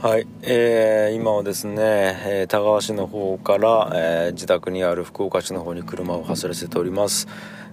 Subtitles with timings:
[0.00, 7.26] はい、えー、今はですね、えー、田川市の方から、えー自宅にある福岡市の方に車を走らせております、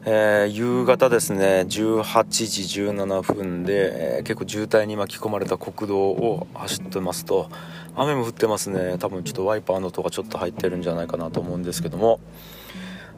[0.06, 7.48] えー夕方ですね18時17分で、えー結構渋滞に巻き込まれた国道を走ってますと
[7.96, 8.98] 雨も降ってますね。
[8.98, 12.20] 多分ちょっとワイパーの音がちょっと入ってるんじゃないかなと思うんですけども。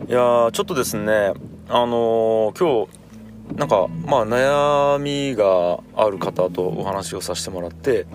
[0.09, 1.31] いやちょっとですね
[1.69, 8.05] あのー今日なんかまあ悩みがある方とお話をさせてもらって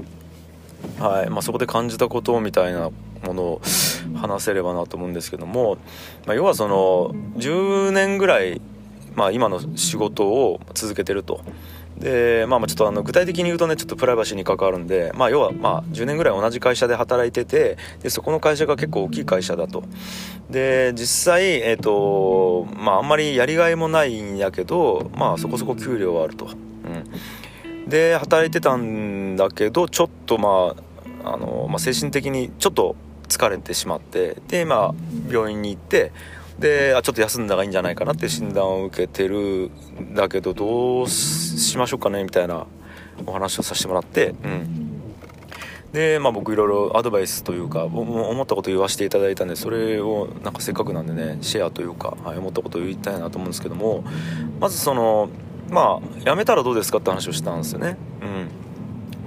[0.98, 1.30] はい。
[1.30, 2.90] まあ、そこで感じたことみたいな
[3.24, 3.62] ものを
[4.14, 5.78] 話せればなと思うんですけども、
[6.27, 8.60] まあ、要はその10年ぐらい、
[9.14, 11.42] まあ、今の仕事を続けてると。
[11.98, 19.84] でまあ、ちょっとあの具体的に言うとねちょっとプライバシーに関わるんで、まあ、要はまあ10年ぐらい同じ会社で働いててでそこの会社が結構大きい会社だと。
[20.51, 26.54] で実際、えっとまあ、あんまりやりがいもないんやけど、まあ、そこそこ給料はあると、うん、
[27.92, 30.74] で働いてたんだけどちょっとま
[31.23, 32.96] ああの、まあ、精神的にちょっと
[33.29, 34.95] 疲れてしまってでまあ
[35.30, 36.10] 病院に行って
[36.59, 39.70] であちょっと休んだ方がいいんじゃないかなって診断を受けてる
[40.01, 42.66] んだけどどうしましょうかねみたいな
[43.26, 45.02] お話をさせてもらってうん。
[45.93, 54.02] でまあ僕いろいろアドバイスというか思ったこと言わせていただいたんでそれをなんかせっかくなんでねシェアというか、はい、思ったことを言いたいなと思うんですけども
[54.59, 55.29] まずその
[55.73, 57.96] まあ辞めたらどうですかって話をしたんですよね。
[58.20, 58.48] うん。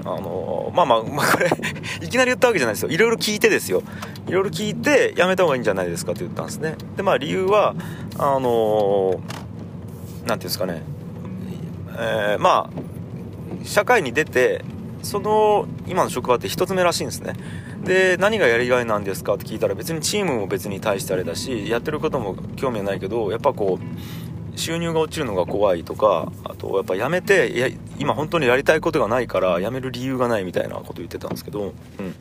[0.08, 1.50] あのまあまあ、まあ、これ
[2.06, 2.90] いきなり言ったわけじゃないですよ。
[2.90, 3.82] いろいろ聞いてですよ。
[4.28, 6.76] いろいろ聞いて辞めた方がいいんじゃないですかって言ったんですね。
[6.96, 7.74] でまあ理由は
[8.20, 9.20] あの
[10.28, 10.84] なんていうんですかね。
[11.98, 12.86] えーまあ
[13.64, 14.64] 社会に出て
[15.02, 17.34] その今の職場って1つ目らしいんですね。
[17.84, 23.86] で何がやりがいなんですかって聞いたら別にチームも別に対してあれだしやってることも興味はないけどやっぱこう
[24.56, 32.16] 収入が落ちるのが怖いとかあとやっぱ辞めていや今本当にやりたいことがないから辞める理由がないみたいなこと言ってたんですけど、うん、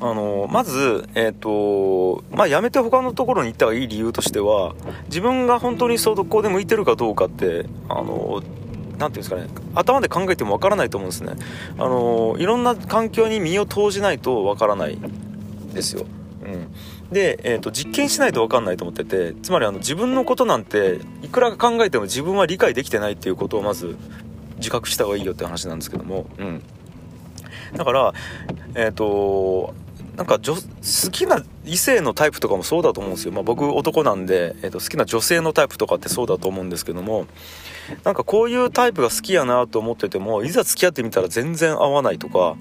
[0.00, 4.74] あのまず、えっとまあ、辞めて他のところに行った方がいい理由としては
[5.06, 8.42] 自分が本当にそこで向いてるかどうかってあの
[8.98, 11.32] なんていうんですかね頭で考えてもわからないと思うんですね。
[11.78, 14.98] あのいろんな環境に身を投じないとわからない
[15.72, 16.06] ですよ、
[16.44, 16.68] うん、
[17.12, 23.96] で、えーと、実験しないと分かんないと思っててつまりあの自分のことなんていくら考えても自分は理解できてないっていうことをまず
[24.56, 26.62] 自覚した方がいいよって話なんですけども、うん、
[27.74, 28.12] だから
[28.74, 29.74] えっ、と
[30.16, 30.60] なんか女好
[31.10, 37.26] きな異性のタイプとかもそうだと思うんですよ、まあ、僕男なんで、えーと好きな女性のタイプとかってそうだと思うんですけども
[38.02, 42.56] なんかこういうタイプが好きやなと思っててもいざ付き合ってみたら全然合わないとか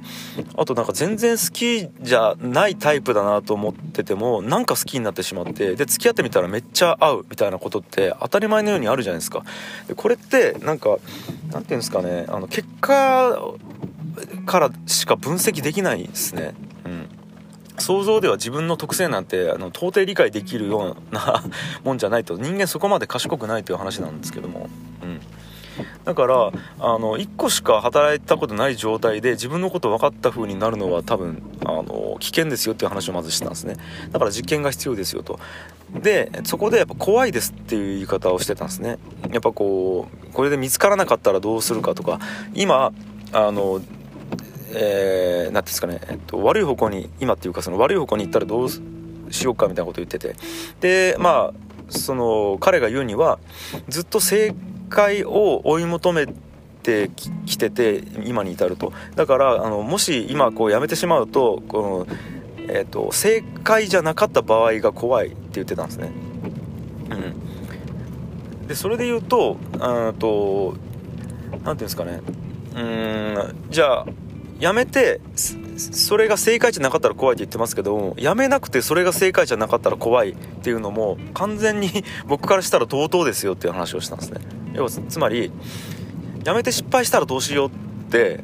[0.56, 9.44] あとなんか全然好きじゃないタイプだなと思っててもなんか好きになってしまってで付き合ってみたらめっちゃ合うみたいなことって当たり前のようにあるじゃないですか。
[9.88, 10.98] でこれってなんか
[11.52, 13.54] なんていうんですかねあの結果
[14.46, 16.54] からしか分析できないですね。
[16.86, 17.10] うん。
[17.78, 21.44] 想像では自分の特性なんてあの到底理解できるような
[21.84, 24.70] もんじゃないと人間そこまで賢くないという話なんですけども、
[25.02, 25.20] うん、
[26.06, 26.52] だからあ
[26.98, 33.78] の1個しか働いたことない状態で自分のこと分かった風になるのは多分あの危険ですよっていう話をまずしてたんですね。
[34.12, 35.40] だから実験が必要ですよと。
[35.94, 38.98] でそこでやっぱ怖いですっていう言い方をしてたんですね。
[39.32, 42.20] やっぱこうこれで見つからなかったらどうするかとか
[42.54, 42.92] 今
[43.32, 43.82] あの
[44.76, 50.36] えー、ていうんですかね、えっと、悪い方向に今っていうかその悪い方向に行ったらどうしようかみたいなこと言ってて。
[50.80, 53.40] でまあその彼が言うには
[53.88, 54.56] ずっと正
[54.90, 56.28] 解を追い求め
[56.82, 57.12] て
[57.46, 58.94] きてて今に至ると。
[59.16, 66.12] だからあのもし今こうやめてしまうとこの、えっと、正解じゃなかった場合が怖いって言ってたんですね。
[67.10, 70.76] うん、でそれで言うとうんと
[71.52, 72.22] なんていうんですかね。
[72.76, 74.06] うんじゃあ
[74.60, 81.90] やめてそれが正解じゃなかったら怖いって言ってますけどやめなくてそれが正解じゃなかったら怖いっていうのも完全に
[82.28, 84.42] 僕からしたら同等ですよっていう話をしたんですね。
[84.74, 85.52] 要はつまり
[86.44, 87.72] やめて失敗したらどうしようっ
[88.10, 88.44] て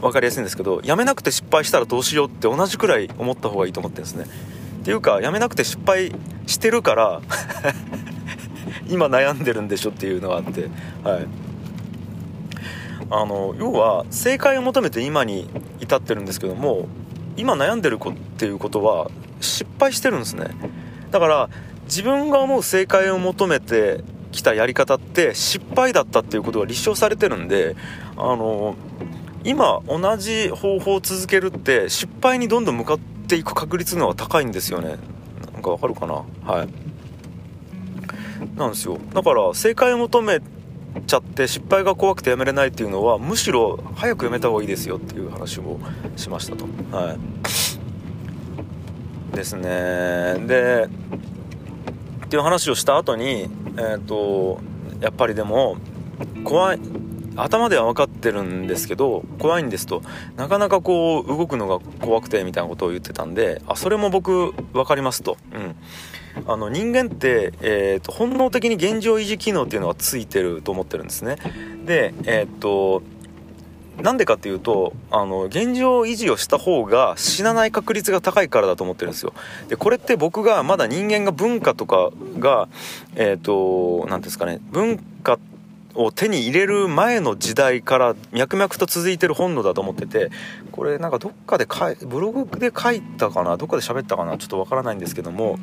[0.00, 4.26] 分かりやすいんですけどやめなくて失敗したらどうしようって同じくらい思った方がいいと思ってるんですね。
[4.80, 6.12] っていうかやめなくて失敗
[6.46, 7.20] してるから
[8.88, 10.68] 今悩んでるんでしょっていうのがあって
[11.04, 11.26] はい。
[13.14, 15.46] あの要は正解を求めて今に
[15.80, 16.88] 至ってるんですけども
[17.36, 19.10] 今悩んでる子っていうことは
[19.40, 20.46] 失敗してるんですね。
[21.10, 21.50] だから
[21.84, 27.76] 自分が思う正解を求めてきたやり方って失敗だったっていうことが立証されてるんで
[28.16, 28.76] あの
[29.44, 34.96] 今同じ方法を続けるって失敗にどんどん向かっていく確率の方が高いんですよね。
[35.52, 36.24] なんかわかるかな？
[36.44, 36.68] はい。
[38.56, 38.98] なんですよ。
[39.12, 40.40] だから正解を求め
[41.06, 45.78] ちゃって失敗が怖くてやめれないっていうのはむしろ早くやめた方がいいですよっていう話を
[46.16, 46.66] しましたと。
[46.90, 49.36] はい。
[49.36, 50.36] ですね。
[50.46, 50.88] で
[52.26, 54.60] っていう話をした後にえっ、ー、と
[55.00, 55.76] やっぱりでも
[56.44, 56.78] 怖い
[57.36, 60.02] 頭では分かってるんですけど怖いんですと。
[60.36, 65.76] なかなかこう動くのが怖くてみたいなことを言ってたんであそれも僕分かりますと、うん、
[66.46, 71.36] あの人間って、えーと、本能的に現状維持機能っていうのがついてると思ってるんですね。
[71.84, 73.02] でえっ、ー、と
[74.00, 79.34] なんでかっていうとあの現状維持をした方が死なない確率が高いからだと思ってるんですよ。
[79.68, 82.68] でこれって僕がまだ人間が文化とかが
[83.14, 85.38] えっ、ー、と何ですかね文化
[85.94, 90.30] を手に入れる前の時代から脈々と続いてる本能だと思ってて
[90.70, 95.58] これなんかどっかでかいブログで書いたかなどっかで喋ったかなちょっとわからないんですけども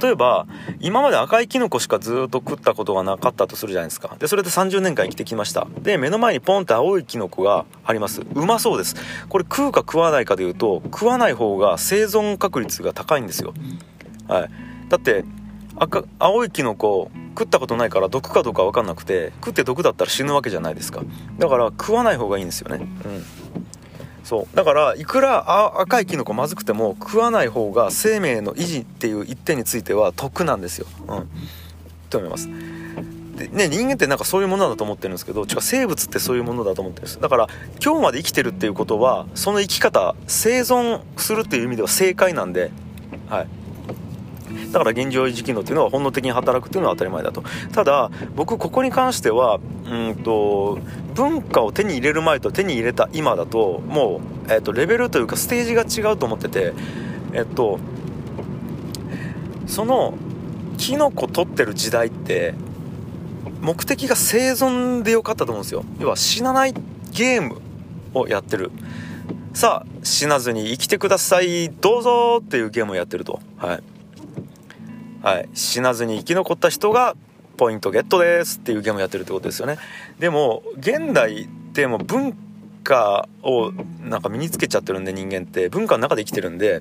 [0.00, 0.46] 例えば
[0.78, 4.16] 今まで赤いキノコしかずっと食ったことがなかったとするじゃないですか。
[4.18, 5.66] でそれで30年間生きてきました。
[5.82, 8.22] で目の前にポンって青いキノコがあります。
[8.34, 8.94] うまそうです。
[9.28, 13.52] これ食うか食わないかでいうと食わない方が生存確率が高いんですよ。
[14.28, 14.50] はい。
[14.88, 15.24] だって
[15.80, 21.02] 赤青いキノコ食ったことないから毒かどうか分かんなくて食って毒だったら死ぬわけじゃないですか。
[21.38, 22.86] だから食わない方がいいんですよね。
[23.04, 23.24] うん。
[24.22, 24.56] そう。
[24.56, 30.86] だからいくら赤いキノコまずくても食わない方が生命の維持っていう一点については得なんですよ。
[31.08, 31.28] うん、
[32.10, 32.48] と思います。
[33.36, 37.18] でね、人間ってなんかそういうものだと思ってるんですけど違う生物ってそういうものだと思ってるんです。
[37.18, 37.48] だから
[37.82, 42.70] 今日まで生きてるっていうことはその生き方生存するっていう意味では正解なんで、
[43.30, 43.48] はい、
[44.72, 47.42] だから現状維持機能っていうのは本能的に働くっていうのは当たり前だと。
[47.72, 50.78] ただ僕ここに関してはうんと
[51.14, 56.72] 文化を手に入れる前と手に入れた今だともう、えー、とレベルというかステージが違うと思ってて
[57.32, 57.78] えっと
[59.66, 60.14] その
[60.78, 62.54] キノコ取ってる時代って
[63.60, 65.84] 目的が生存でよかったと思うんですよ。
[65.98, 66.74] 要は死なない
[67.12, 67.60] ゲーム
[68.14, 68.70] をやってる。
[69.52, 73.40] さあ死なずに生きてくださいどうぞっていうゲームをやってると。
[73.58, 73.99] はい。
[75.22, 77.14] はい、死なずに生き残った人が
[77.56, 79.76] ポイントゲットですっていうゲームやってるってことですよね。
[80.18, 82.34] でも現代ってもう文
[82.82, 83.70] 化を
[84.02, 85.68] なんか身につけちゃってるんで人間って。
[85.68, 86.80] 文化の中で生きてるんで、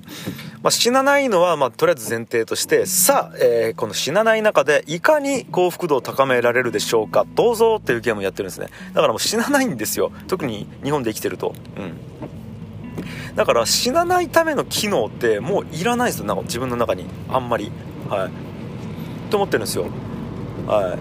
[0.63, 7.25] まあ、死なないのはまとりあえず前提としてさあ、えー、この死なない中でいかに幸福度を高められるでしょうか。
[7.35, 8.67] どうぞっていうゲームをやってるんですね。
[8.93, 10.13] だからもう死なないんですよ。
[10.29, 11.53] 特に日本で生きてると。
[11.77, 13.35] うん。
[13.35, 16.25] だから死なないための機能ってもういらないですよ。
[16.25, 17.05] なんか自分の中に。
[17.27, 17.71] あんまり。
[18.09, 18.31] はい。
[19.29, 19.87] と思ってるんですよ。
[20.67, 20.97] は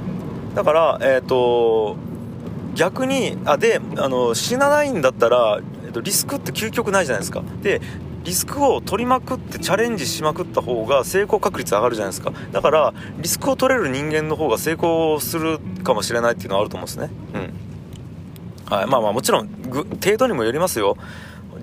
[0.53, 0.55] い。
[0.55, 1.97] だからえっ、ー、と
[2.75, 7.43] 逆にあであの死なないんだったら、えーと、リスクって究極ないじゃないですか。
[7.63, 7.81] で
[8.25, 12.33] リスクを取りまくってチャレンジしまくった方が成功確率上がるじゃないですか。
[12.53, 17.11] だからリスクを取れる人間の方が成功するかもしれないっていうのはあると思うんですね。
[17.35, 18.75] うん。
[18.77, 18.87] はい。
[18.87, 20.99] まあまあもちろん程度にもよりますよ。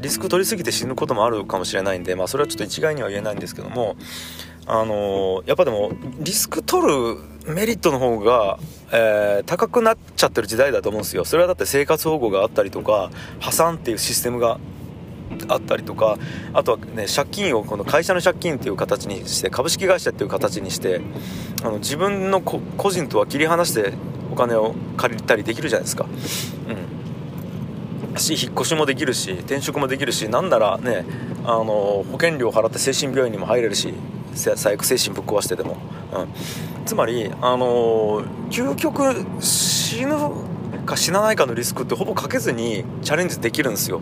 [0.01, 3.95] リスク取りすぎて死ぬこともあるかもしれないんでまあそれはちょっと一概には言えないんですけども。
[4.67, 7.17] あのー、やっぱでもリスク取る
[7.47, 8.57] メリットの方が、
[8.91, 11.25] えー、高くなっちゃってる時代だと思うんですよ。
[11.25, 14.59] それはだって生活保護があったりとか破産っていうシステムが
[15.47, 16.17] あったりとか
[16.53, 21.01] あとはね借金をこの会社の借金っていう形にして株式会社っていう形にして
[21.61, 23.93] あの自分の個人とは切り離して
[24.31, 26.05] お金を借りたりできるじゃないですか。
[26.69, 26.95] うん。
[28.17, 31.05] 引っ越しもできるし転職もできるしなんならね
[31.43, 33.93] あの保険料を払って精神病院にも入れるし
[34.35, 35.77] 最悪精神ぶっ壊してでも、
[36.13, 36.27] うん、
[36.85, 39.01] つまりあのー、究極
[39.41, 40.15] 死ぬ
[40.85, 44.01] か死なないかのリスクってほぼかけずにチャレンジできるんですよ。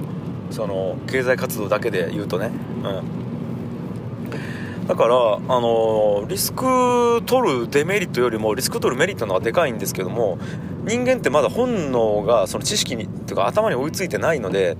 [0.51, 2.51] その経済活動だけで言うとね、
[2.83, 10.37] うん、だからあのー、リスク取るデメリットよりもリスク取るメリットの方がでかいんですけども
[10.85, 14.77] 人間ってまだ本能がその知識にっていうか頭に追いついてないので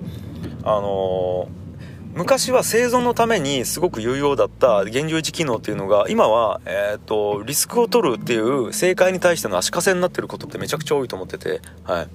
[0.64, 1.63] あのー
[2.16, 12.08] 昔は生存のためにすごく有用だった現状維持機能っていうのが今は、えーと、リスクを取るっていう正解に対しての足かせになってることってめちゃくちゃ多いと思っててはい。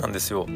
[0.00, 0.46] なんですよ。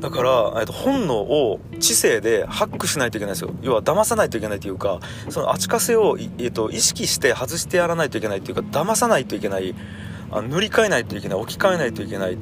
[0.00, 3.54] だから、えーと、本能を知性でハックしないといけないですよ。
[3.62, 9.76] 要は騙さないといけないというかその足かせを、えーと、意識して外してやらないといけないというか騙さないといけない。
[10.30, 11.38] あ塗り替えないといけない。
[11.38, 12.40] 置き換えないといけない、うん、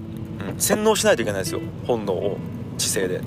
[0.58, 1.60] 洗脳しないといけないですよ。
[1.86, 2.38] 本能を
[2.78, 3.20] 知性で。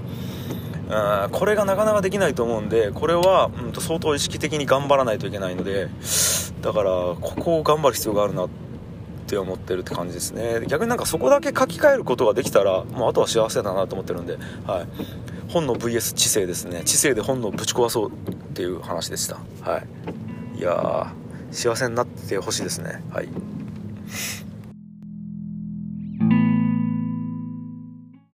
[0.89, 5.87] うんこれがなかなかできないと思うんでこれは、うん、と相当意識的に頑張らないといけないので
[6.61, 8.49] だからここを頑張る必要があるなっ
[9.27, 10.65] て思ってるって感じですね。
[10.67, 14.87] 逆になんかそこだけ書き換えることができたらもうあとは幸せだなと思ってるんで、はい、
[15.49, 16.81] 本の VS 知性ですね。
[16.83, 19.37] 知性で本能をぶち壊そうっていう話でした。
[19.61, 19.83] は
[20.55, 20.59] い。
[20.59, 21.13] いや
[21.51, 23.03] 幸せになってほしいですね。
[23.11, 23.29] はい。